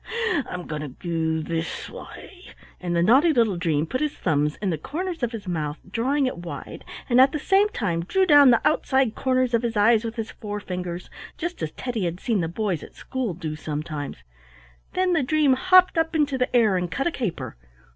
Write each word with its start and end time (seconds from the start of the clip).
I'm 0.47 0.65
going 0.65 0.81
to 0.81 0.87
do 0.87 1.43
this 1.43 1.87
way," 1.87 2.55
and 2.79 2.95
the 2.95 3.03
naughty 3.03 3.31
little 3.31 3.55
dream 3.55 3.85
put 3.85 4.01
his 4.01 4.15
thumbs 4.17 4.55
in 4.55 4.71
the 4.71 4.77
corners 4.79 5.21
of 5.21 5.31
his 5.31 5.47
mouth, 5.47 5.77
drawing 5.91 6.25
it 6.25 6.39
wide, 6.39 6.83
and 7.07 7.21
at 7.21 7.33
the 7.33 7.37
same 7.37 7.69
time 7.69 8.05
drew 8.05 8.25
down 8.25 8.49
the 8.49 8.67
outside 8.67 9.13
corners 9.13 9.53
of 9.53 9.61
his 9.61 9.77
eyes 9.77 10.03
with 10.03 10.15
his 10.15 10.31
forefingers, 10.31 11.11
just 11.37 11.61
as 11.61 11.71
Teddy 11.73 12.05
had 12.05 12.19
seen 12.19 12.41
the 12.41 12.47
boys 12.47 12.81
at 12.81 12.95
school 12.95 13.35
do 13.35 13.55
sometimes. 13.55 14.23
Then 14.93 15.13
the 15.13 15.21
dream 15.21 15.53
hopped 15.53 15.99
up 15.99 16.15
into 16.15 16.35
the 16.35 16.55
air 16.55 16.77
and 16.77 16.89
cut 16.89 17.05
a 17.05 17.11
caper. 17.11 17.55